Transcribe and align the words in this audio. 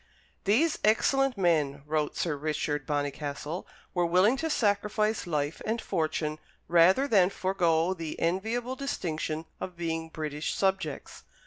"These 0.45 0.79
excellent 0.83 1.37
men," 1.37 1.83
wrote 1.85 2.17
Sir 2.17 2.35
Richard 2.35 2.87
Bonnycastle, 2.87 3.67
"were 3.93 4.03
willing 4.03 4.35
to 4.37 4.49
sacrifice 4.49 5.27
life 5.27 5.61
and 5.63 5.79
fortune 5.79 6.39
rather 6.67 7.07
than 7.07 7.29
forego 7.29 7.93
the 7.93 8.19
enviable 8.19 8.75
distinction 8.75 9.45
of 9.59 9.77
being 9.77 10.09
British 10.09 10.55
subjects." 10.55 11.21